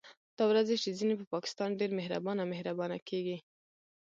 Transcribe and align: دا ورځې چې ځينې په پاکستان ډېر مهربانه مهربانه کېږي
دا 0.37 0.43
ورځې 0.49 0.75
چې 0.83 0.89
ځينې 0.97 1.13
په 1.17 1.25
پاکستان 1.33 1.69
ډېر 1.79 1.91
مهربانه 1.99 2.43
مهربانه 2.53 2.97
کېږي 3.07 3.37